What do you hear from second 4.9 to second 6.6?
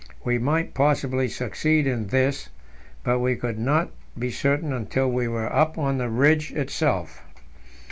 we were up on the ridge